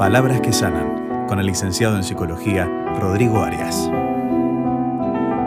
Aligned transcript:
Palabras 0.00 0.40
que 0.40 0.50
sanan, 0.50 1.26
con 1.28 1.40
el 1.40 1.46
licenciado 1.46 1.94
en 1.94 2.02
psicología 2.02 2.64
Rodrigo 2.98 3.42
Arias. 3.42 3.86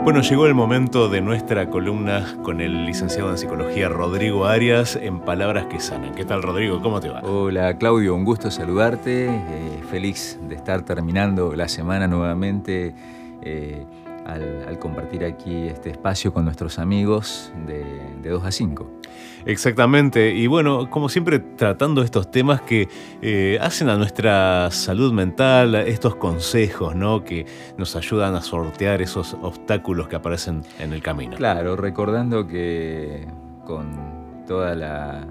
Bueno, 0.04 0.20
llegó 0.20 0.46
el 0.46 0.54
momento 0.54 1.08
de 1.08 1.20
nuestra 1.20 1.68
columna 1.70 2.36
con 2.44 2.60
el 2.60 2.86
licenciado 2.86 3.30
en 3.30 3.38
psicología 3.38 3.88
Rodrigo 3.88 4.46
Arias 4.46 4.94
en 4.94 5.18
Palabras 5.18 5.66
que 5.66 5.80
sanan. 5.80 6.14
¿Qué 6.14 6.24
tal 6.24 6.40
Rodrigo? 6.40 6.80
¿Cómo 6.80 7.00
te 7.00 7.08
va? 7.08 7.20
Hola 7.22 7.76
Claudio, 7.78 8.14
un 8.14 8.24
gusto 8.24 8.48
saludarte. 8.52 9.26
Eh, 9.26 9.82
feliz 9.90 10.38
de 10.48 10.54
estar 10.54 10.82
terminando 10.82 11.56
la 11.56 11.66
semana 11.66 12.06
nuevamente. 12.06 12.94
Eh, 13.42 13.84
al, 14.24 14.78
compartir 14.78 15.24
aquí 15.24 15.66
este 15.68 15.90
espacio 15.90 16.32
con 16.32 16.44
nuestros 16.44 16.78
amigos 16.78 17.52
de, 17.66 17.84
de 18.22 18.30
2 18.30 18.44
a 18.44 18.50
5. 18.50 19.00
Exactamente, 19.46 20.32
y 20.32 20.46
bueno, 20.46 20.88
como 20.88 21.08
siempre 21.08 21.38
tratando 21.38 22.02
estos 22.02 22.30
temas 22.30 22.62
que 22.62 22.88
eh, 23.20 23.58
hacen 23.60 23.90
a 23.90 23.96
nuestra 23.96 24.70
salud 24.70 25.12
mental, 25.12 25.74
estos 25.74 26.16
consejos, 26.16 26.96
¿no? 26.96 27.24
Que 27.24 27.46
nos 27.76 27.94
ayudan 27.94 28.34
a 28.34 28.40
sortear 28.40 29.02
esos 29.02 29.36
obstáculos 29.42 30.08
que 30.08 30.16
aparecen 30.16 30.62
en 30.78 30.94
el 30.94 31.02
camino. 31.02 31.36
Claro, 31.36 31.76
recordando 31.76 32.46
que 32.46 33.26
con 33.66 34.44
toda 34.46 34.74
la, 34.74 35.26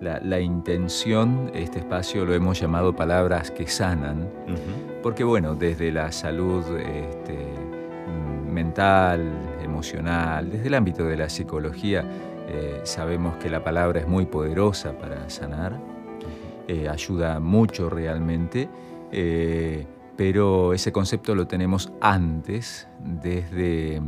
la, 0.00 0.40
intención, 0.40 1.50
este 1.54 1.78
espacio 1.78 2.24
lo 2.24 2.34
hemos 2.34 2.60
llamado 2.60 2.94
palabras 2.94 3.52
que 3.52 3.68
sanan, 3.68 4.28
porque 5.02 5.22
bueno, 5.22 5.54
desde 5.54 5.92
la 5.92 6.10
salud 6.10 6.64
este, 6.78 7.65
mental, 8.56 9.20
emocional, 9.62 10.50
desde 10.50 10.68
el 10.68 10.74
ámbito 10.74 11.04
de 11.04 11.18
la 11.18 11.28
psicología, 11.28 12.02
eh, 12.48 12.80
sabemos 12.84 13.36
que 13.36 13.50
la 13.50 13.62
palabra 13.62 14.00
es 14.00 14.08
muy 14.08 14.24
poderosa 14.24 14.96
para 14.96 15.28
sanar, 15.28 15.78
eh, 16.66 16.88
ayuda 16.88 17.38
mucho 17.38 17.90
realmente, 17.90 18.70
eh, 19.12 19.86
pero 20.16 20.72
ese 20.72 20.90
concepto 20.90 21.34
lo 21.34 21.46
tenemos 21.46 21.92
antes 22.00 22.88
desde 22.98 24.00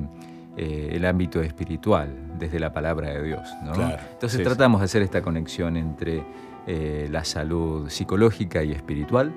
el 0.56 1.04
ámbito 1.04 1.40
espiritual, 1.42 2.08
desde 2.38 2.58
la 2.58 2.72
palabra 2.72 3.10
de 3.10 3.22
Dios. 3.22 3.48
Entonces 4.12 4.42
tratamos 4.42 4.80
de 4.80 4.86
hacer 4.86 5.02
esta 5.02 5.20
conexión 5.20 5.76
entre 5.76 6.24
la 7.10 7.22
salud 7.24 7.88
psicológica 7.90 8.64
y 8.64 8.72
espiritual 8.72 9.32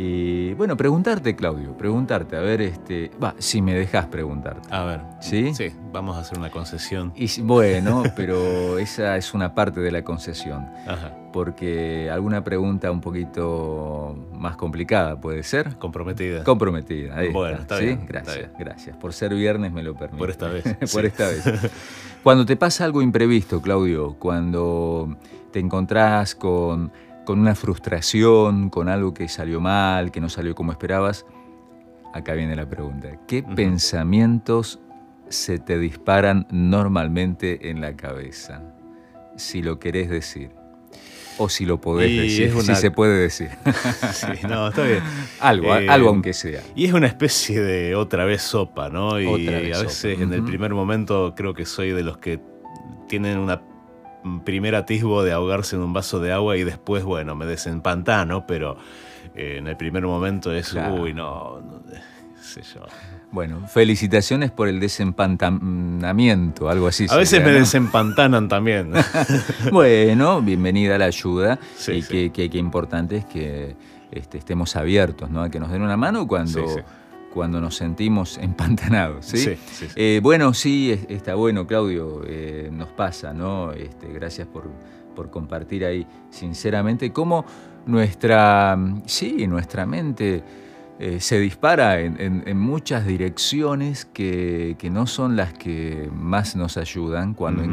y 0.00 0.54
bueno, 0.54 0.76
preguntarte, 0.76 1.34
Claudio, 1.34 1.76
preguntarte, 1.76 2.36
a 2.36 2.40
ver, 2.40 2.60
este, 2.62 3.10
va, 3.20 3.34
si 3.38 3.60
me 3.60 3.74
dejas 3.74 4.06
preguntarte. 4.06 4.68
A 4.70 4.84
ver. 4.84 5.00
¿Sí? 5.20 5.52
Sí, 5.56 5.72
vamos 5.90 6.16
a 6.16 6.20
hacer 6.20 6.38
una 6.38 6.50
concesión. 6.50 7.12
Y, 7.16 7.40
bueno, 7.40 8.04
pero 8.16 8.78
esa 8.78 9.16
es 9.16 9.34
una 9.34 9.56
parte 9.56 9.80
de 9.80 9.90
la 9.90 10.04
concesión. 10.04 10.68
Ajá. 10.86 11.16
Porque 11.32 12.08
alguna 12.12 12.44
pregunta 12.44 12.92
un 12.92 13.00
poquito 13.00 14.14
más 14.34 14.54
complicada 14.54 15.20
puede 15.20 15.42
ser. 15.42 15.76
Comprometida. 15.78 16.44
Comprometida. 16.44 17.16
Ahí 17.16 17.32
bueno, 17.32 17.58
está, 17.58 17.78
bien. 17.78 18.06
Gracias, 18.06 18.52
gracias. 18.56 18.96
Por 18.96 19.12
ser 19.12 19.34
viernes 19.34 19.72
me 19.72 19.82
lo 19.82 19.96
permite. 19.96 20.18
Por 20.18 20.30
esta 20.30 20.46
vez. 20.46 20.64
Por 20.92 21.06
esta 21.06 21.26
vez. 21.26 21.42
Cuando 22.22 22.46
te 22.46 22.54
pasa 22.54 22.84
algo 22.84 23.02
imprevisto, 23.02 23.60
Claudio, 23.60 24.14
cuando 24.18 25.16
te 25.50 25.60
encontrás 25.60 26.34
con 26.34 26.92
con 27.28 27.40
una 27.40 27.54
frustración, 27.54 28.70
con 28.70 28.88
algo 28.88 29.12
que 29.12 29.28
salió 29.28 29.60
mal, 29.60 30.10
que 30.10 30.18
no 30.18 30.30
salió 30.30 30.54
como 30.54 30.72
esperabas, 30.72 31.26
acá 32.14 32.32
viene 32.32 32.56
la 32.56 32.66
pregunta. 32.66 33.20
¿Qué 33.26 33.42
pensamientos 33.42 34.80
se 35.28 35.58
te 35.58 35.78
disparan 35.78 36.46
normalmente 36.50 37.68
en 37.68 37.82
la 37.82 37.94
cabeza? 37.96 38.62
Si 39.36 39.60
lo 39.60 39.78
querés 39.78 40.08
decir. 40.08 40.52
O 41.36 41.50
si 41.50 41.66
lo 41.66 41.82
podés 41.82 42.18
decir, 42.18 42.50
si 42.62 42.74
se 42.74 42.90
puede 42.90 43.20
decir. 43.20 43.50
sí, 44.14 44.46
no, 44.48 44.68
está 44.68 44.84
bien. 44.84 45.02
algo, 45.38 45.76
eh, 45.76 45.86
algo 45.86 46.08
aunque 46.08 46.32
sea. 46.32 46.62
Y 46.74 46.86
es 46.86 46.94
una 46.94 47.08
especie 47.08 47.60
de 47.60 47.94
otra 47.94 48.24
vez 48.24 48.40
sopa, 48.40 48.88
¿no? 48.88 49.20
Y 49.20 49.46
a 49.48 49.82
veces 49.82 50.18
en 50.18 50.32
el 50.32 50.44
primer 50.44 50.72
momento 50.72 51.34
creo 51.36 51.52
que 51.52 51.66
soy 51.66 51.90
de 51.90 52.04
los 52.04 52.16
que 52.16 52.40
tienen 53.06 53.36
una 53.36 53.60
primer 54.44 54.74
atisbo 54.74 55.22
de 55.22 55.32
ahogarse 55.32 55.76
en 55.76 55.82
un 55.82 55.92
vaso 55.92 56.20
de 56.20 56.32
agua 56.32 56.56
y 56.56 56.64
después, 56.64 57.04
bueno, 57.04 57.34
me 57.34 57.46
desempantano, 57.46 58.46
pero 58.46 58.76
eh, 59.34 59.56
en 59.58 59.68
el 59.68 59.76
primer 59.76 60.04
momento 60.04 60.52
es, 60.52 60.74
uy, 60.74 61.14
no, 61.14 61.60
no 61.60 61.82
sé 62.40 62.62
yo. 62.62 62.80
Bueno, 63.30 63.68
felicitaciones 63.68 64.50
por 64.50 64.68
el 64.68 64.80
desempantanamiento, 64.80 66.70
algo 66.70 66.88
así. 66.88 67.06
A 67.10 67.16
veces 67.16 67.44
me 67.44 67.52
desempantanan 67.52 68.48
también. 68.48 68.92
bueno, 69.72 70.40
bienvenida 70.40 70.94
a 70.94 70.98
la 70.98 71.04
ayuda. 71.06 71.58
y 71.88 72.30
qué 72.30 72.58
importante 72.58 73.18
es 73.18 73.24
que 73.26 73.76
este, 74.10 74.38
estemos 74.38 74.74
abiertos, 74.76 75.30
¿no? 75.30 75.42
A 75.42 75.50
que 75.50 75.60
nos 75.60 75.70
den 75.70 75.82
una 75.82 75.96
mano 75.96 76.26
cuando 76.26 76.64
cuando 77.32 77.60
nos 77.60 77.76
sentimos 77.76 78.38
empantanados. 78.38 79.26
¿sí? 79.26 79.56
Eh, 79.96 80.20
bueno, 80.22 80.54
sí, 80.54 80.98
está 81.08 81.34
bueno, 81.34 81.66
Claudio, 81.66 82.22
eh, 82.26 82.70
nos 82.72 82.88
pasa, 82.88 83.32
¿no? 83.32 83.72
Este, 83.72 84.12
gracias 84.12 84.48
por, 84.48 84.68
compartir 85.30 85.84
ahí, 85.84 86.06
sinceramente, 86.30 87.12
cómo 87.12 87.44
nuestra, 87.86 88.78
sí, 89.06 89.48
nuestra 89.48 89.84
mente 89.84 90.44
eh, 91.00 91.18
se 91.18 91.40
dispara 91.40 91.98
en, 91.98 92.56
muchas 92.56 93.04
direcciones 93.04 94.04
que, 94.04 94.76
no 94.92 95.08
son 95.08 95.34
las 95.34 95.54
que 95.54 96.08
más 96.14 96.54
nos 96.54 96.76
ayudan 96.76 97.34
cuando 97.34 97.64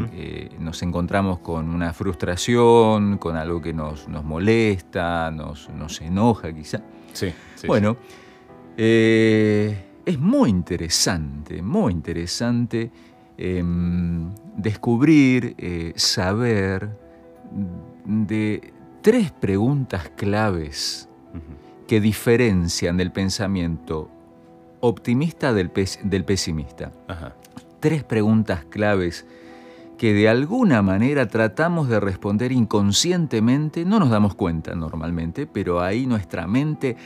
nos 0.58 0.82
encontramos 0.82 1.38
con 1.38 1.68
una 1.68 1.92
frustración, 1.92 3.16
con 3.18 3.36
algo 3.36 3.62
que 3.62 3.72
nos, 3.72 4.08
nos 4.08 4.24
molesta, 4.24 5.30
nos, 5.30 5.70
nos 5.70 6.00
enoja 6.00 6.52
quizá. 6.52 6.80
Sí, 7.12 7.32
bueno, 7.68 7.96
eh, 8.76 9.84
es 10.04 10.18
muy 10.18 10.50
interesante, 10.50 11.62
muy 11.62 11.92
interesante 11.92 12.90
em, 13.38 14.30
descubrir, 14.56 15.54
eh, 15.58 15.92
saber 15.96 16.90
de 18.04 18.72
tres 19.02 19.32
preguntas 19.32 20.10
claves 20.16 21.08
que 21.86 22.00
diferencian 22.00 23.00
el 23.00 23.12
pensamiento 23.12 24.10
optimista 24.80 25.52
del, 25.52 25.70
pesimista. 25.70 26.92
Tres 27.80 28.04
preguntas 28.04 28.64
claves 28.64 29.26
que 29.98 30.12
de 30.12 30.28
alguna 30.28 30.82
manera 30.82 31.26
tratamos 31.28 31.88
de 31.88 32.00
responder 32.00 32.52
inconscientemente, 32.52 33.84
no 33.84 33.98
nos 33.98 34.10
damos 34.10 34.34
cuenta 34.34 34.74
normalmente, 34.74 35.46
pero 35.46 35.80
ahí 35.80 36.06
nuestra 36.06 36.46
mente 36.46 36.96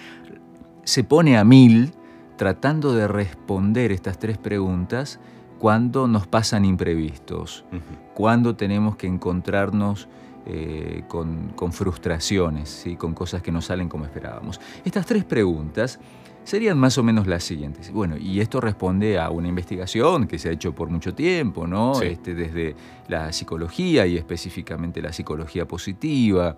se 0.85 1.05
pone 1.05 1.39
a 1.39 1.45
mil 1.45 1.93
tratando 2.37 2.95
de 2.95 3.07
responder 3.07 3.93
estas 3.93 4.19
tres 4.19 4.39
preguntas 4.39 5.21
cuando 5.59 6.09
nos 6.09 6.27
pasan 6.27 6.65
imprevistos, 6.65 7.67
cuando 8.15 8.57
tenemos 8.57 8.97
que 8.97 9.07
encontrarnos 9.07 10.09
eh, 10.47 11.05
con, 11.07 11.53
frustraciones, 11.71 12.87
con 12.97 13.13
cosas 13.13 13.43
que 13.43 13.53
no 13.53 13.61
salen 13.61 13.91
como 13.91 14.07
esperábamos. 14.07 14.59
Estas 14.87 15.05
tres 15.05 15.25
preguntas 15.25 16.01
serían 16.45 16.79
más 16.79 16.97
o 16.97 17.03
menos 17.03 17.27
las 17.27 17.45
siguientes. 17.45 17.93
Bueno, 17.93 18.17
y 18.17 18.41
esto 18.41 18.59
responde 18.59 19.19
a 19.19 19.29
una 19.29 19.49
investigación 19.49 20.27
que 20.27 20.39
se 20.39 20.49
ha 20.49 20.53
hecho 20.53 20.75
por 20.75 20.89
mucho 20.89 21.15
tiempo, 21.15 21.67
¿no? 21.67 22.01
Este, 22.01 22.35
desde 22.35 22.75
la 23.09 23.31
psicología 23.33 24.07
y 24.07 24.17
específicamente 24.17 25.03
la 25.03 25.13
psicología 25.13 25.69
positiva, 25.69 26.57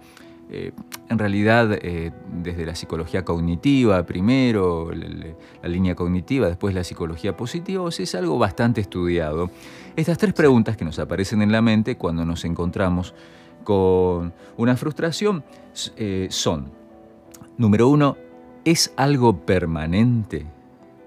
eh, 0.50 0.72
en 1.08 1.18
realidad 1.18 1.72
eh, 1.72 2.12
desde 2.42 2.66
la 2.66 2.74
psicología 2.74 3.24
cognitiva 3.24 4.04
primero, 4.04 4.90
la, 4.92 5.68
línea 5.68 5.94
cognitiva, 5.94 6.46
después 6.46 6.74
la 6.74 6.84
psicología 6.84 7.36
positiva, 7.36 7.88
es 7.88 8.14
algo 8.14 8.38
bastante 8.38 8.80
estudiado. 8.80 9.50
Estas 9.96 10.18
tres 10.18 10.34
preguntas 10.34 10.76
que 10.76 10.84
nos 10.84 10.98
aparecen 10.98 11.42
en 11.42 11.52
la 11.52 11.62
mente 11.62 11.96
cuando 11.96 12.24
nos 12.24 12.44
encontramos 12.44 13.14
con 13.64 14.32
una 14.56 14.76
frustración 14.76 15.44
eh, 15.96 16.26
son, 16.30 16.70
número 17.56 17.88
uno, 17.88 18.16
¿es 18.64 18.92
algo 18.96 19.36
permanente? 19.36 20.44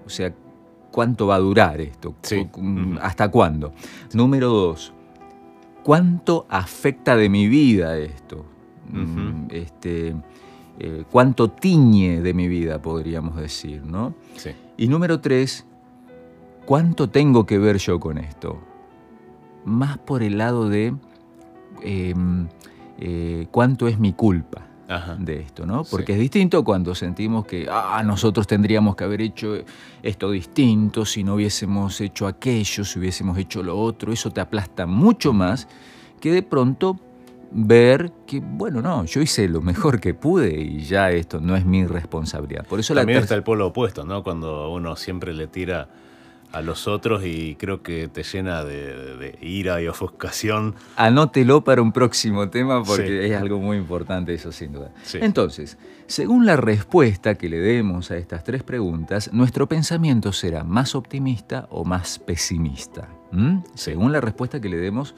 O 0.04 0.08
sea, 0.08 0.32
¿cuánto 0.90 1.28
va 1.28 1.36
a 1.36 1.40
durar 1.40 1.80
esto? 1.80 2.14
¿Hasta 3.00 3.30
cuándo? 3.30 3.72
Número 4.12 4.48
dos, 4.48 4.92
¿cuánto 5.82 6.46
afecta 6.48 7.16
de 7.16 7.28
mi 7.28 7.48
vida 7.48 7.96
esto? 7.98 8.55
Mm, 8.90 9.48
este, 9.50 10.14
eh, 10.78 11.04
cuánto 11.10 11.48
tiñe 11.48 12.20
de 12.20 12.34
mi 12.34 12.48
vida, 12.48 12.80
podríamos 12.80 13.36
decir, 13.36 13.82
¿no? 13.82 14.14
Y 14.76 14.88
número 14.88 15.20
tres, 15.20 15.64
¿cuánto 16.66 17.08
tengo 17.08 17.46
que 17.46 17.58
ver 17.58 17.78
yo 17.78 17.98
con 17.98 18.18
esto? 18.18 18.58
Más 19.64 19.96
por 19.98 20.22
el 20.22 20.36
lado 20.38 20.68
de 20.68 20.94
em, 21.82 22.48
eh, 22.98 23.46
cuánto 23.50 23.88
es 23.88 23.98
mi 23.98 24.12
culpa. 24.12 24.62
de 25.18 25.40
esto, 25.40 25.66
¿no? 25.66 25.82
Porque 25.82 26.12
es 26.12 26.18
distinto 26.20 26.62
cuando 26.62 26.94
sentimos 26.94 27.44
que 27.44 27.66
ah, 27.68 28.00
nosotros 28.04 28.46
tendríamos 28.46 28.94
que 28.94 29.02
haber 29.02 29.20
hecho 29.20 29.56
esto 30.00 30.30
distinto, 30.30 31.04
si 31.04 31.24
no 31.24 31.34
hubiésemos 31.34 32.00
hecho 32.00 32.28
aquello, 32.28 32.84
si 32.84 33.00
hubiésemos 33.00 33.36
hecho 33.36 33.64
lo 33.64 33.76
otro, 33.76 34.12
eso 34.12 34.30
te 34.30 34.40
aplasta 34.40 34.86
mucho 34.86 35.32
más 35.32 35.66
que 36.20 36.30
de 36.30 36.44
pronto 36.44 37.00
ver 37.50 38.12
que, 38.26 38.40
bueno, 38.40 38.82
no, 38.82 39.04
yo 39.04 39.20
hice 39.20 39.48
lo 39.48 39.60
mejor 39.60 40.00
que 40.00 40.14
pude 40.14 40.60
y 40.60 40.80
ya 40.80 41.10
esto 41.10 41.40
no 41.40 41.56
es 41.56 41.64
mi 41.64 41.86
responsabilidad. 41.86 42.66
Por 42.66 42.80
eso 42.80 42.94
También 42.94 43.20
está 43.20 43.34
el 43.34 43.42
polo 43.42 43.68
opuesto, 43.68 44.04
¿no? 44.04 44.22
Cuando 44.22 44.70
uno 44.70 44.96
siempre 44.96 45.32
le 45.32 45.46
tira 45.46 45.88
a 46.52 46.62
los 46.62 46.88
otros 46.88 47.22
y 47.24 47.54
creo 47.56 47.82
que 47.82 48.08
te 48.08 48.22
llena 48.22 48.64
de, 48.64 49.36
ira 49.42 49.80
y 49.82 49.88
ofuscación. 49.88 50.74
Anótelo 50.96 51.64
para 51.64 51.82
un 51.82 51.92
próximo 51.92 52.48
tema 52.48 52.82
porque 52.82 53.26
es 53.26 53.36
algo 53.36 53.58
muy 53.58 53.76
importante 53.76 54.32
eso 54.32 54.52
sin 54.52 54.72
duda. 54.72 54.90
Entonces, 55.14 55.76
según 56.06 56.46
la 56.46 56.56
respuesta 56.56 57.34
que 57.34 57.48
le 57.48 57.58
demos 57.58 58.10
a 58.10 58.16
estas 58.16 58.44
tres 58.44 58.62
preguntas, 58.62 59.32
nuestro 59.32 59.68
pensamiento 59.68 60.32
será 60.32 60.64
más 60.64 60.94
optimista 60.94 61.66
o 61.70 61.84
más 61.84 62.18
pesimista. 62.18 63.08
Según 63.74 64.12
la 64.12 64.22
respuesta 64.22 64.60
que 64.60 64.70
le 64.70 64.78
demos 64.78 65.14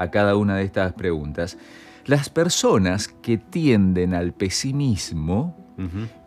a 0.00 0.10
cada 0.10 0.34
una 0.34 0.56
de 0.56 0.64
estas 0.64 0.94
preguntas. 0.94 1.58
Las 2.06 2.30
personas 2.30 3.08
que 3.08 3.36
tienden 3.36 4.14
al 4.14 4.32
pesimismo 4.32 5.54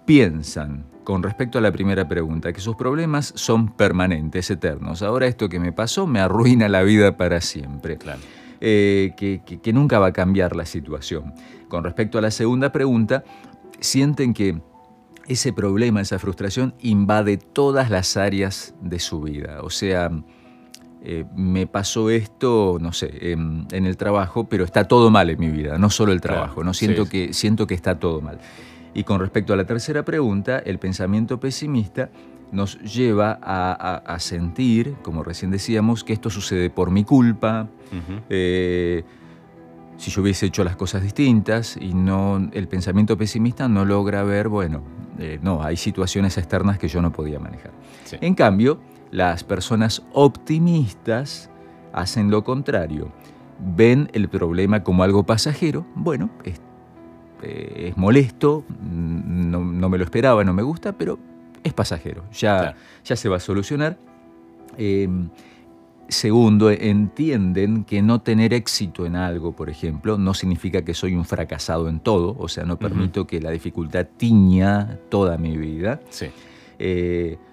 piensan, 0.06 0.86
con 1.04 1.24
respecto 1.24 1.58
a 1.58 1.62
la 1.62 1.72
primera 1.72 2.08
pregunta, 2.08 2.54
que 2.54 2.62
sus 2.62 2.76
problemas 2.76 3.34
son 3.36 3.74
permanentes, 3.74 4.52
eternos. 4.52 5.02
Ahora 5.02 5.26
esto 5.26 5.50
que 5.50 5.60
me 5.60 5.72
pasó 5.72 6.06
me 6.06 6.20
arruina 6.20 6.70
la 6.70 6.84
vida 6.84 7.18
para 7.18 7.42
siempre. 7.42 7.98
Eh, 8.62 9.14
que, 9.18 9.74
nunca 9.74 9.98
va 9.98 10.08
a 10.08 10.14
cambiar 10.14 10.56
la 10.56 10.66
situación. 10.66 11.34
Con 11.68 11.84
respecto 11.84 12.20
a 12.20 12.22
la 12.22 12.30
segunda 12.30 12.72
pregunta, 12.72 13.24
sienten 13.80 14.36
que 14.36 14.62
ese 15.28 15.52
problema, 15.52 16.00
esa 16.00 16.20
frustración, 16.20 16.76
invade 16.80 17.38
todas 17.38 17.90
las 17.90 18.18
áreas 18.18 18.76
de 18.82 19.00
su 19.00 19.22
vida. 19.22 19.62
O 19.64 19.72
sea, 19.72 20.12
eh, 21.06 21.26
me 21.36 21.68
pasó 21.68 22.10
esto, 22.10 22.78
no 22.80 22.94
sé, 22.94 23.34
en, 23.34 23.68
el 23.72 23.98
trabajo, 23.98 24.46
pero 24.46 24.64
está 24.64 24.86
todo 24.88 25.10
mal 25.10 25.30
en 25.30 25.38
mi 25.38 25.50
vida, 25.50 25.78
no 25.78 25.90
solo 25.90 26.14
el 26.14 26.22
trabajo, 26.22 26.64
¿no? 26.64 26.74
Siento, 26.74 27.10
que, 27.10 27.34
siento 27.34 27.68
que 27.68 27.74
está 27.74 28.00
todo 28.00 28.22
mal. 28.22 28.40
Y 28.94 29.04
con 29.04 29.20
respecto 29.20 29.52
a 29.52 29.58
la 29.58 29.66
tercera 29.66 30.06
pregunta, 30.06 30.60
el 30.60 30.80
pensamiento 30.80 31.42
pesimista 31.42 32.10
nos 32.54 32.80
lleva 32.82 33.38
a, 33.42 34.20
sentir, 34.20 34.96
como 35.02 35.24
recién 35.24 35.52
decíamos, 35.52 36.06
que 36.06 36.14
esto 36.14 36.30
sucede 36.30 36.70
por 36.70 36.90
mi 36.90 37.04
culpa, 37.04 37.68
eh, 38.30 39.04
si 39.98 40.10
yo 40.10 40.22
hubiese 40.22 40.46
hecho 40.46 40.64
las 40.64 40.78
cosas 40.78 41.02
distintas 41.02 41.76
y 41.76 41.94
no 41.94 42.50
el 42.54 42.68
pensamiento 42.70 43.18
pesimista 43.18 43.68
no 43.68 43.84
logra 43.84 44.24
ver, 44.24 44.48
bueno, 44.48 44.84
eh, 45.20 45.40
no, 45.42 45.64
hay 45.64 45.76
situaciones 45.76 46.38
externas 46.38 46.78
que 46.78 46.88
yo 46.88 47.02
no 47.02 47.12
podía 47.12 47.40
manejar. 47.40 47.72
En 48.22 48.36
cambio, 48.36 48.80
las 49.14 49.44
personas 49.44 50.02
optimistas 50.12 51.50
hacen 51.94 52.32
lo 52.32 52.44
contrario. 52.44 53.12
Ven 53.60 54.10
el 54.14 54.28
problema 54.28 54.84
como 54.84 55.04
algo 55.04 55.24
pasajero. 55.24 55.86
Bueno, 55.94 56.32
es, 56.44 56.60
eh, 57.44 57.94
molesto, 57.96 58.66
no, 58.82 59.62
me 59.62 59.98
lo 60.00 60.04
esperaba, 60.04 60.44
no 60.44 60.54
me 60.54 60.64
gusta, 60.64 60.94
pero 60.94 61.20
es 61.64 61.74
pasajero. 61.74 62.24
Ya, 62.34 62.76
ya 63.06 63.16
se 63.16 63.30
va 63.30 63.38
a 63.38 63.40
solucionar. 63.40 64.00
Em, 64.78 65.30
segundo, 66.08 66.72
entienden 66.72 67.84
que 67.84 68.02
no 68.02 68.20
tener 68.22 68.52
éxito 68.52 69.06
en 69.06 69.16
algo, 69.16 69.52
por 69.52 69.70
ejemplo, 69.70 70.18
no 70.18 70.34
significa 70.34 70.84
que 70.84 70.96
soy 70.96 71.14
un 71.14 71.26
fracasado 71.26 71.88
en 71.88 72.00
todo, 72.00 72.36
o 72.40 72.48
sea, 72.48 72.66
no 72.66 72.80
permito 72.80 73.28
que 73.28 73.40
la 73.40 73.52
dificultad 73.52 74.08
tiña 74.18 74.98
toda 75.10 75.38
mi 75.38 75.56
vida. 75.56 76.02
Sí. 76.10 76.26
Eh, 76.80 77.38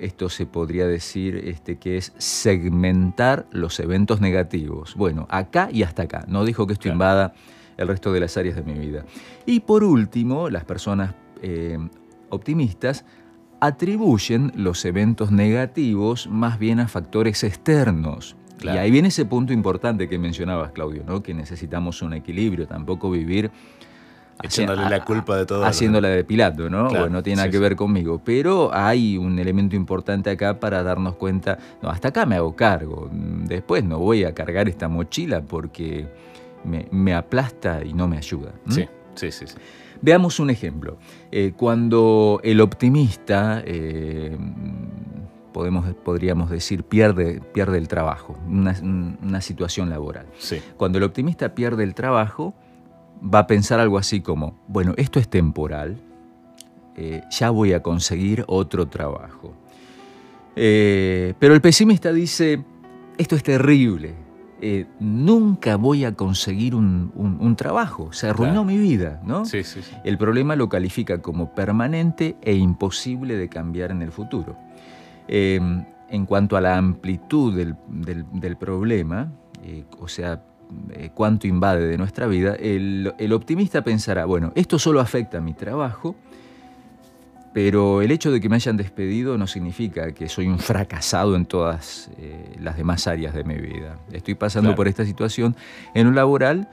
esto 0.00 0.28
se 0.28 0.46
podría 0.46 0.86
decir 0.86 1.36
este, 1.36 1.78
que 1.78 1.96
es 1.96 2.12
segmentar 2.18 3.46
los 3.50 3.78
eventos 3.80 4.20
negativos. 4.20 4.94
Bueno, 4.96 5.26
acá 5.30 5.68
y 5.72 5.82
hasta 5.82 6.02
acá. 6.02 6.24
No 6.28 6.44
dijo 6.44 6.66
que 6.66 6.72
esto 6.72 6.88
invada 6.88 7.34
el 7.76 7.88
resto 7.88 8.12
de 8.12 8.20
las 8.20 8.36
áreas 8.36 8.56
de 8.56 8.62
mi 8.62 8.74
vida. 8.74 9.04
Y 9.46 9.60
por 9.60 9.84
último, 9.84 10.50
las 10.50 10.64
personas 10.64 11.14
eh, 11.42 11.78
optimistas 12.28 13.04
atribuyen 13.60 14.52
los 14.54 14.84
eventos 14.84 15.30
negativos 15.30 16.26
más 16.28 16.58
bien 16.58 16.80
a 16.80 16.88
factores 16.88 17.44
externos. 17.44 18.36
Y 18.62 18.68
ahí 18.68 18.90
viene 18.90 19.08
ese 19.08 19.24
punto 19.24 19.54
importante 19.54 20.08
que 20.08 20.18
mencionabas, 20.18 20.72
Claudio, 20.72 21.02
¿no? 21.06 21.22
que 21.22 21.32
necesitamos 21.32 22.02
un 22.02 22.12
equilibrio, 22.12 22.66
tampoco 22.66 23.10
vivir 23.10 23.50
Echándole 24.42 24.88
la 24.88 25.04
culpa 25.04 25.36
de 25.36 25.46
todo. 25.46 25.64
Haciéndola 25.64 26.08
de 26.08 26.24
Pilato, 26.24 26.70
¿no? 26.70 26.88
bueno, 26.88 27.08
no 27.08 27.22
tiene 27.22 27.38
nada 27.38 27.50
que 27.50 27.58
ver 27.58 27.76
conmigo. 27.76 28.20
Pero 28.24 28.70
hay 28.72 29.16
un 29.16 29.38
elemento 29.38 29.76
importante 29.76 30.30
acá 30.30 30.58
para 30.58 30.82
darnos 30.82 31.16
cuenta, 31.16 31.58
no, 31.82 31.90
hasta 31.90 32.08
acá 32.08 32.26
me 32.26 32.36
hago 32.36 32.54
cargo. 32.54 33.08
Después 33.12 33.84
no 33.84 33.98
voy 33.98 34.24
a 34.24 34.34
cargar 34.34 34.68
esta 34.68 34.88
mochila 34.88 35.42
porque 35.42 36.08
me, 36.64 37.14
aplasta 37.14 37.84
y 37.84 37.92
no 37.92 38.08
me 38.08 38.16
ayuda. 38.18 38.52
Sí, 38.68 38.86
sí, 39.14 39.30
sí, 39.30 39.44
Veamos 40.02 40.40
un 40.40 40.50
ejemplo. 40.50 40.98
Eh, 41.30 41.52
cuando 41.56 42.40
el 42.42 42.60
optimista, 42.60 43.62
eh, 43.64 44.36
podemos, 45.52 45.94
podríamos 46.04 46.50
decir, 46.50 46.84
pierde, 46.84 47.40
pierde 47.52 47.78
el 47.78 47.88
trabajo, 47.88 48.38
una, 48.46 48.74
una 49.22 49.40
situación 49.40 49.90
laboral. 49.90 50.26
Sí. 50.38 50.60
Cuando 50.76 50.98
el 50.98 51.04
optimista 51.04 51.54
pierde 51.54 51.84
el 51.84 51.94
trabajo, 51.94 52.54
va 53.22 53.40
a 53.40 53.46
pensar 53.46 53.80
algo 53.80 53.98
así 53.98 54.20
como, 54.20 54.58
bueno, 54.66 54.94
esto 54.96 55.18
es 55.18 55.28
temporal, 55.28 55.98
eh, 56.96 57.22
ya 57.30 57.50
voy 57.50 57.72
a 57.72 57.82
conseguir 57.82 58.44
otro 58.46 58.88
trabajo. 58.88 59.54
Eh, 60.56 61.34
pero 61.38 61.54
el 61.54 61.60
pesimista 61.60 62.12
dice, 62.12 62.64
esto 63.16 63.36
es 63.36 63.42
terrible, 63.42 64.14
eh, 64.60 64.86
nunca 64.98 65.76
voy 65.76 66.04
a 66.04 66.14
conseguir 66.14 66.74
un, 66.74 67.54
trabajo, 67.56 68.12
se 68.12 68.28
arruinó 68.28 68.64
mi 68.64 68.78
vida, 68.78 69.20
¿no? 69.24 69.44
Sí, 69.44 69.64
sí, 69.64 69.80
El 70.04 70.18
problema 70.18 70.56
lo 70.56 70.68
califica 70.68 71.20
como 71.20 71.54
permanente 71.54 72.36
e 72.42 72.54
imposible 72.54 73.36
de 73.36 73.48
cambiar 73.48 73.90
en 73.90 74.02
el 74.02 74.12
futuro. 74.12 74.56
en 75.28 76.26
cuanto 76.26 76.56
a 76.56 76.60
la 76.60 76.76
amplitud 76.76 77.56
del, 77.56 77.76
del 78.32 78.56
problema, 78.56 79.32
o 80.00 80.08
sea, 80.08 80.42
eh, 80.92 81.10
cuánto 81.14 81.46
invade 81.46 81.86
de 81.86 81.98
nuestra 81.98 82.26
vida, 82.26 82.54
el, 82.54 83.32
optimista 83.32 83.82
pensará, 83.82 84.24
bueno, 84.24 84.52
esto 84.54 84.78
solo 84.78 85.00
afecta 85.00 85.38
a 85.38 85.40
mi 85.40 85.54
trabajo, 85.54 86.16
pero 87.52 88.00
el 88.02 88.10
hecho 88.10 88.30
de 88.30 88.40
que 88.40 88.48
me 88.48 88.56
hayan 88.56 88.76
despedido 88.76 89.36
no 89.36 89.46
significa 89.46 90.12
que 90.12 90.28
soy 90.28 90.46
un 90.46 90.58
fracasado 90.58 91.34
en 91.34 91.46
todas 91.46 92.10
eh, 92.18 92.56
las 92.60 92.76
demás 92.76 93.06
áreas 93.06 93.34
de 93.34 93.42
mi 93.42 93.56
vida. 93.56 93.98
Estoy 94.12 94.34
pasando 94.34 94.74
por 94.76 94.86
esta 94.86 95.04
situación 95.04 95.56
en 95.94 96.06
un 96.06 96.14
laboral, 96.14 96.68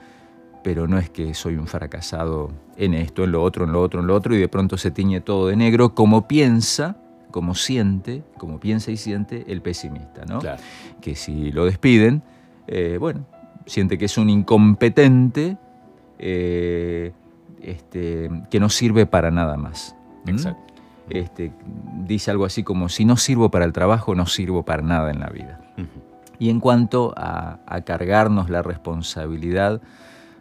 pero 0.62 0.86
no 0.86 0.98
es 0.98 1.10
que 1.10 1.34
soy 1.34 1.56
un 1.56 1.66
fracasado 1.66 2.50
en 2.76 2.94
esto, 2.94 3.24
en 3.24 3.32
lo 3.32 3.42
otro, 3.42 3.64
en 3.64 3.72
lo 3.72 3.82
otro, 3.82 4.00
en 4.00 4.06
lo 4.06 4.14
otro, 4.14 4.34
y 4.34 4.38
de 4.38 4.48
pronto 4.48 4.76
se 4.76 4.90
tiñe 4.90 5.20
todo 5.20 5.48
de 5.48 5.56
negro, 5.56 5.94
como 5.94 6.28
piensa, 6.28 6.96
como 7.30 7.54
siente, 7.54 8.22
como 8.36 8.60
piensa 8.60 8.90
y 8.90 8.96
siente 8.96 9.44
el 9.48 9.62
pesimista, 9.62 10.24
¿no? 10.26 10.40
Que 11.00 11.14
si 11.14 11.52
lo 11.52 11.64
despiden, 11.64 12.22
eh, 12.66 12.98
bueno, 13.00 13.26
siente 13.68 13.98
que 13.98 14.06
es 14.06 14.18
un 14.18 14.30
incompetente 14.30 15.56
eh, 16.18 17.12
este, 17.62 18.30
que 18.50 18.58
no 18.58 18.68
sirve 18.70 19.06
para 19.06 19.30
nada 19.30 19.56
más. 19.56 19.94
Exacto. 20.26 20.74
Este, 21.10 21.52
dice 22.06 22.30
algo 22.30 22.44
así 22.44 22.62
como, 22.62 22.88
si 22.88 23.04
no 23.04 23.16
sirvo 23.16 23.50
para 23.50 23.64
el 23.64 23.72
trabajo, 23.72 24.14
no 24.14 24.26
sirvo 24.26 24.64
para 24.64 24.82
nada 24.82 25.10
en 25.10 25.20
la 25.20 25.28
vida. 25.28 25.60
Y 26.38 26.50
en 26.50 26.60
cuanto 26.60 27.14
a, 27.16 27.60
cargarnos 27.84 28.50
la 28.50 28.62
responsabilidad 28.62 29.80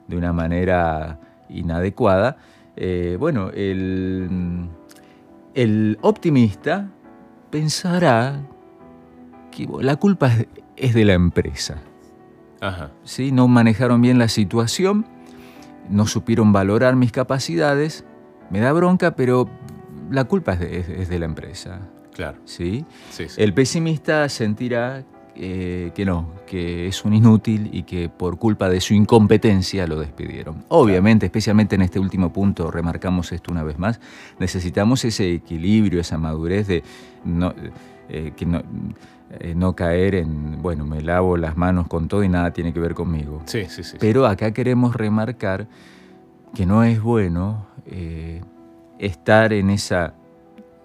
de 0.07 0.17
una 0.17 0.33
manera 0.33 1.19
inadecuada, 1.49 2.37
eh, 2.75 3.17
bueno, 3.19 3.49
el, 3.49 4.67
el, 5.53 5.97
optimista 6.01 6.89
pensará 7.49 8.41
que 9.51 9.67
la 9.81 9.95
culpa 9.95 10.31
es 10.75 10.93
de 10.93 11.05
la 11.05 11.13
empresa. 11.13 11.81
¿Sí? 13.03 13.31
No 13.31 13.47
manejaron 13.47 14.01
bien 14.01 14.19
la 14.19 14.27
situación, 14.27 15.05
no 15.89 16.07
supieron 16.07 16.51
valorar 16.51 16.95
mis 16.95 17.11
capacidades, 17.11 18.05
me 18.49 18.59
da 18.59 18.71
bronca, 18.73 19.15
pero 19.15 19.49
la 20.09 20.25
culpa 20.25 20.53
es 20.53 21.09
de, 21.09 21.19
la 21.19 21.25
empresa. 21.25 21.79
Claro. 22.13 22.39
¿sí? 22.45 22.85
El 23.37 23.53
pesimista 23.53 24.27
sentirá 24.29 25.03
eh, 25.35 25.91
que 25.93 26.03
no, 26.03 26.31
que 26.47 26.87
es 26.87 27.05
un 27.05 27.13
inútil 27.13 27.69
y 27.71 27.83
que 27.83 28.09
por 28.09 28.39
culpa 28.39 28.69
de 28.69 28.81
su 28.81 28.95
incompetencia 28.95 29.85
lo 29.85 29.99
despidieron. 29.99 30.65
Obviamente, 30.69 31.27
especialmente 31.27 31.75
en 31.75 31.83
este 31.83 31.99
último 31.99 32.33
punto, 32.33 32.71
remarcamos 32.71 33.31
esto 33.31 33.51
una 33.51 33.61
vez 33.61 33.77
más, 33.77 33.99
necesitamos 34.39 35.05
ese 35.05 35.31
equilibrio, 35.35 36.01
esa 36.01 36.17
madurez 36.17 36.65
de 36.65 36.83
no, 37.23 37.53
eh, 38.09 38.33
que 38.35 38.45
no, 38.45 38.61
eh, 39.39 39.53
no 39.55 39.75
caer 39.75 40.15
en, 40.15 40.61
bueno, 40.61 40.85
me 40.85 41.01
lavo 41.01 41.37
las 41.37 41.57
manos 41.57 41.87
con 41.87 42.07
todo 42.07 42.23
y 42.23 42.29
nada 42.29 42.51
tiene 42.51 42.73
que 42.73 42.79
ver 42.79 42.93
conmigo. 42.93 43.41
Sí, 43.45 43.65
sí, 43.67 43.83
sí. 43.83 43.97
Pero 43.99 44.25
acá 44.25 44.51
queremos 44.51 44.95
remarcar 44.95 45.67
que 46.55 46.65
no 46.65 46.83
es 46.83 47.01
bueno 47.01 47.67
eh, 47.85 48.41
estar 48.99 49.53
en 49.53 49.69
esa 49.69 50.13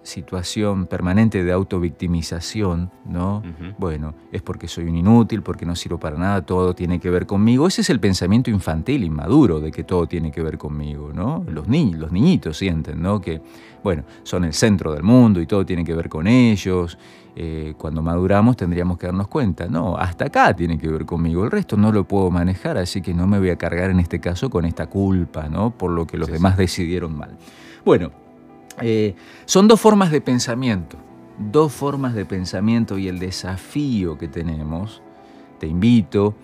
situación 0.03 0.85
permanente 0.85 1.43
de 1.43 1.51
autovictimización, 1.51 2.91
¿no? 3.05 3.41
Bueno, 3.77 4.13
es 4.31 4.41
porque 4.41 4.67
soy 4.67 4.85
un 4.85 4.95
inútil, 4.95 5.41
porque 5.41 5.65
no 5.65 5.75
sirvo 5.75 5.97
para 5.97 6.17
nada, 6.17 6.41
todo 6.41 6.75
tiene 6.75 6.99
que 6.99 7.09
ver 7.09 7.25
conmigo. 7.25 7.67
Ese 7.67 7.81
es 7.81 7.89
el 7.89 7.99
pensamiento 7.99 8.49
infantil, 8.49 9.03
inmaduro, 9.03 9.59
de 9.59 9.71
que 9.71 9.83
todo 9.83 10.05
tiene 10.07 10.31
que 10.31 10.43
ver 10.43 10.57
conmigo, 10.57 11.11
¿no? 11.13 11.43
Los, 11.47 11.67
niños, 11.67 11.99
los 11.99 12.11
niñitos 12.11 12.57
sienten, 12.57 13.01
¿no? 13.01 13.21
Que, 13.21 13.41
bueno, 13.83 14.03
son 14.23 14.43
el 14.43 14.53
centro 14.53 14.93
del 14.93 15.03
mundo 15.03 15.41
y 15.41 15.47
todo 15.47 15.65
tiene 15.65 15.83
que 15.83 15.95
ver 15.95 16.09
con 16.09 16.27
ellos. 16.27 16.97
Eh, 17.35 17.73
cuando 17.79 18.03
maduramos 18.03 18.55
tendríamos 18.55 18.99
que 18.99 19.07
darnos 19.07 19.27
cuenta, 19.27 19.67
no, 19.67 19.97
hasta 19.97 20.25
acá 20.25 20.55
tiene 20.55 20.77
que 20.77 20.87
ver 20.87 21.03
conmigo, 21.03 21.43
el 21.43 21.49
resto 21.49 21.75
no 21.75 21.91
lo 21.91 22.03
puedo 22.03 22.29
manejar, 22.29 22.77
así 22.77 23.01
que 23.01 23.11
no 23.11 23.25
me 23.25 23.39
voy 23.39 23.49
a 23.49 23.55
cargar 23.55 23.89
en 23.89 23.99
este 23.99 24.19
caso 24.19 24.51
con 24.51 24.65
esta 24.65 24.85
culpa, 24.85 25.49
¿no? 25.49 25.71
Por 25.71 25.89
lo 25.91 26.05
que 26.05 26.17
los 26.17 26.29
demás 26.29 26.57
decidieron 26.57 27.17
mal. 27.17 27.35
Bueno, 27.83 28.11
eh, 28.81 29.15
son 29.45 29.67
dos 29.67 29.79
formas 29.79 30.11
de 30.11 30.21
pensamiento, 30.21 30.97
dos 31.37 31.71
formas 31.71 32.13
de 32.13 32.25
pensamiento 32.25 32.97
y 32.97 33.07
el 33.07 33.19
desafío 33.19 34.17
que 34.17 34.27
tenemos, 34.27 35.01
te 35.59 35.67
invito 35.67 36.35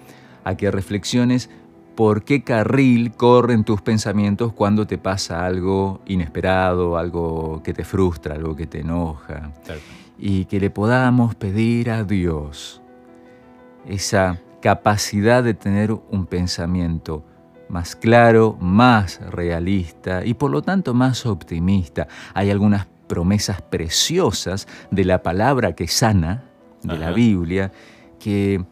a 0.44 0.56
que 0.56 0.72
reflexiones 0.72 1.50
por 1.96 2.24
qué 2.24 2.44
carril 2.44 3.12
corren 3.12 3.66
tus 3.66 3.82
pensamientos 3.82 4.54
cuando 4.54 4.88
te 4.88 4.98
pasa 4.98 5.46
algo 5.46 6.00
inesperado, 6.06 6.98
algo 6.98 7.62
que 7.62 7.74
te 7.74 7.84
frustra, 7.84 8.36
algo 8.36 8.56
que 8.56 8.68
te 8.68 8.80
enoja. 8.80 9.52
Y 10.18 10.46
que 10.46 10.62
le 10.62 10.70
podamos 10.70 11.36
pedir 11.36 11.92
a 11.92 12.06
Dios 12.06 12.82
esa 13.86 14.40
capacidad 14.62 15.44
de 15.44 15.54
tener 15.54 15.92
un 15.92 16.26
pensamiento 16.26 17.24
más 17.70 17.96
claro, 17.96 18.58
más 18.60 19.22
realista 19.30 20.26
y 20.26 20.34
por 20.34 20.52
lo 20.52 20.62
tanto 20.62 20.94
más 20.94 21.26
optimista. 21.26 22.08
Hay 22.34 22.50
algunas 22.50 22.88
promesas 23.08 23.62
preciosas 23.62 24.68
de 24.92 25.06
la 25.06 25.24
palabra 25.24 25.74
que 25.74 25.88
sana, 25.88 26.44
de 26.84 26.98
la 26.98 27.12
Biblia, 27.12 27.72
que 28.20 28.64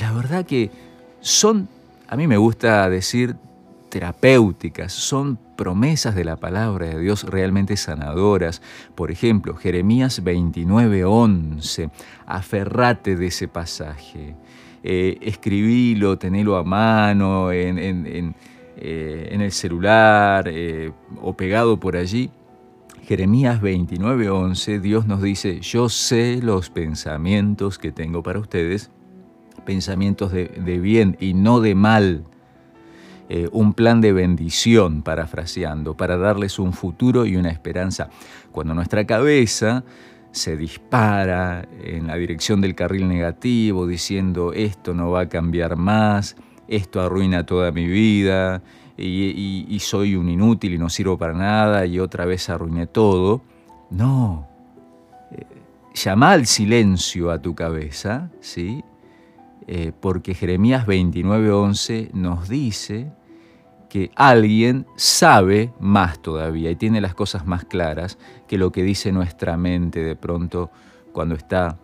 la 0.00 0.12
verdad 0.12 0.44
que 0.44 0.70
son, 1.20 1.68
a 2.08 2.16
mí 2.16 2.26
me 2.26 2.36
gusta 2.36 2.88
decir, 2.90 3.36
terapéuticas, 3.88 4.92
son 4.92 5.38
promesas 5.56 6.14
de 6.14 6.24
la 6.24 6.36
palabra 6.36 6.86
de 6.86 6.98
Dios 6.98 7.24
realmente 7.24 7.76
sanadoras. 7.76 8.60
Por 8.94 9.10
ejemplo, 9.10 9.54
Jeremías 9.56 10.22
29:11, 10.22 11.90
aferrate 12.26 13.16
de 13.16 13.26
ese 13.26 13.48
pasaje 13.48 14.34
eh, 14.88 15.18
escribilo, 15.20 16.16
tenelo 16.16 16.56
a 16.56 16.62
mano, 16.62 17.50
en, 17.50 18.36
eh, 18.76 19.28
el 19.32 19.50
celular 19.50 20.46
eh, 20.46 20.92
o 21.20 21.36
pegado 21.36 21.80
por 21.80 21.96
allí. 21.96 22.30
Jeremías 23.02 23.60
29:11, 23.60 24.80
Dios 24.80 25.08
nos 25.08 25.22
dice, 25.22 25.58
yo 25.60 25.88
sé 25.88 26.38
los 26.40 26.70
pensamientos 26.70 27.78
que 27.78 27.90
tengo 27.90 28.22
para 28.22 28.38
ustedes, 28.38 28.92
pensamientos 29.64 30.30
de, 30.30 30.78
bien 30.78 31.16
y 31.18 31.34
no 31.34 31.60
de 31.60 31.74
mal. 31.74 32.22
Eh, 33.28 33.48
un 33.50 33.74
plan 33.74 34.00
de 34.00 34.12
bendición, 34.12 35.02
parafraseando, 35.02 35.96
para 35.96 36.16
darles 36.16 36.60
un 36.60 36.72
futuro 36.72 37.26
y 37.26 37.34
una 37.34 37.50
esperanza. 37.50 38.08
Cuando 38.52 38.72
nuestra 38.72 39.04
cabeza 39.04 39.82
se 40.36 40.54
dispara 40.56 41.66
en 41.82 42.08
la 42.08 42.16
dirección 42.16 42.60
del 42.60 42.74
carril 42.74 43.08
negativo, 43.08 43.86
diciendo 43.86 44.52
esto 44.52 44.92
no 44.92 45.10
va 45.10 45.22
a 45.22 45.28
cambiar 45.30 45.76
más, 45.76 46.36
esto 46.68 47.00
arruina 47.00 47.46
toda 47.46 47.72
mi 47.72 47.86
vida 47.86 48.62
y, 48.98 49.78
soy 49.80 50.14
un 50.14 50.28
inútil 50.28 50.74
y 50.74 50.78
no 50.78 50.90
sirvo 50.90 51.16
para 51.16 51.32
nada 51.32 51.86
y 51.86 51.98
otra 51.98 52.26
vez 52.26 52.50
arruiné 52.50 52.86
todo. 52.86 53.40
No, 53.90 54.46
eh, 55.30 55.44
llama 55.94 56.32
al 56.32 56.46
silencio 56.46 57.30
a 57.30 57.40
tu 57.40 57.54
cabeza, 57.54 58.30
¿sí? 58.40 58.84
Eh, 59.66 59.92
porque 59.98 60.34
Jeremías 60.34 60.86
29:11 60.86 62.10
nos 62.12 62.48
dice 62.48 63.10
que 63.88 64.10
alguien 64.14 64.86
sabe 64.96 65.72
más 65.80 66.18
todavía 66.18 66.70
y 66.70 66.76
tiene 66.76 67.00
las 67.00 67.14
cosas 67.14 67.46
más 67.46 67.64
claras 67.64 68.18
que 68.46 68.58
lo 68.58 68.72
que 68.72 68.82
dice 68.82 69.12
nuestra 69.12 69.56
mente 69.56 70.02
de 70.02 70.16
pronto 70.16 70.70
cuando 71.12 71.34
está 71.34 71.78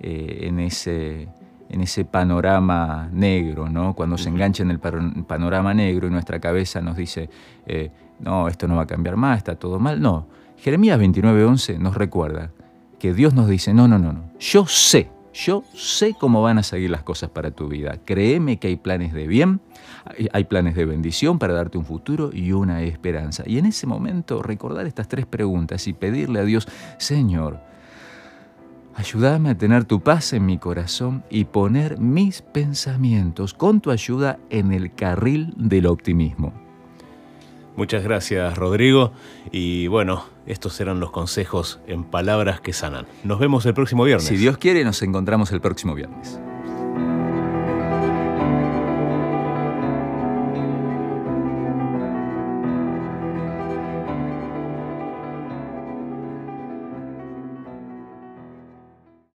eh, 0.00 0.40
en, 0.42 0.60
ese, 0.60 1.28
en 1.68 1.80
ese 1.80 2.04
panorama 2.04 3.08
negro, 3.12 3.68
¿no? 3.70 3.94
cuando 3.94 4.18
se 4.18 4.28
engancha 4.28 4.62
en 4.62 4.70
el 4.70 4.78
panorama 4.78 5.72
negro 5.72 6.08
y 6.08 6.10
nuestra 6.10 6.40
cabeza 6.40 6.80
nos 6.80 6.96
dice, 6.96 7.30
eh, 7.66 7.90
no, 8.20 8.48
esto 8.48 8.68
no 8.68 8.76
va 8.76 8.82
a 8.82 8.86
cambiar 8.86 9.16
más, 9.16 9.38
está 9.38 9.54
todo 9.54 9.78
mal. 9.78 10.00
No, 10.00 10.26
Jeremías 10.58 10.98
29:11 10.98 11.78
nos 11.78 11.96
recuerda 11.96 12.50
que 12.98 13.14
Dios 13.14 13.34
nos 13.34 13.48
dice, 13.48 13.72
no, 13.74 13.88
no, 13.88 13.98
no, 13.98 14.12
no, 14.12 14.30
yo 14.38 14.66
sé 14.66 15.13
yo 15.34 15.64
sé 15.74 16.14
cómo 16.18 16.42
van 16.42 16.58
a 16.58 16.62
seguir 16.62 16.90
las 16.90 17.02
cosas 17.02 17.28
para 17.28 17.50
tu 17.50 17.68
vida. 17.68 17.98
Créeme 18.04 18.58
que 18.58 18.68
hay 18.68 18.76
planes 18.76 19.12
de 19.12 19.26
bien, 19.26 19.60
hay 20.32 20.44
planes 20.44 20.76
de 20.76 20.84
bendición 20.86 21.38
para 21.38 21.54
darte 21.54 21.76
un 21.76 21.84
futuro 21.84 22.30
y 22.32 22.52
una 22.52 22.82
esperanza. 22.82 23.42
Y 23.46 23.58
en 23.58 23.66
ese 23.66 23.86
momento 23.86 24.42
recordar 24.42 24.86
estas 24.86 25.08
tres 25.08 25.26
preguntas 25.26 25.86
y 25.88 25.92
pedirle 25.92 26.40
a 26.40 26.44
Dios, 26.44 26.68
Señor, 26.98 27.60
ayúdame 28.94 29.50
a 29.50 29.58
tener 29.58 29.84
tu 29.84 30.00
paz 30.00 30.32
en 30.32 30.46
mi 30.46 30.58
corazón 30.58 31.24
y 31.30 31.44
poner 31.44 31.98
mis 31.98 32.40
pensamientos 32.40 33.54
con 33.54 33.80
tu 33.80 33.90
ayuda 33.90 34.38
en 34.50 34.72
el 34.72 34.94
carril 34.94 35.52
del 35.56 35.86
optimismo. 35.86 36.63
Muchas 37.76 38.04
gracias 38.04 38.56
Rodrigo 38.56 39.12
y 39.50 39.88
bueno, 39.88 40.24
estos 40.46 40.80
eran 40.80 41.00
los 41.00 41.10
consejos 41.10 41.80
en 41.86 42.04
palabras 42.04 42.60
que 42.60 42.72
sanan. 42.72 43.06
Nos 43.24 43.38
vemos 43.38 43.66
el 43.66 43.74
próximo 43.74 44.04
viernes. 44.04 44.28
Si 44.28 44.36
Dios 44.36 44.58
quiere, 44.58 44.84
nos 44.84 45.02
encontramos 45.02 45.50
el 45.50 45.60
próximo 45.60 45.94
viernes. 45.94 46.38